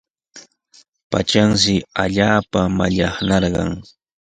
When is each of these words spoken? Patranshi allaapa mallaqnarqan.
Patranshi 1.11 1.73
allaapa 2.03 2.61
mallaqnarqan. 2.77 3.71